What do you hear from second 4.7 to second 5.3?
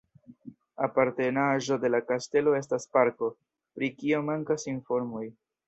informoj.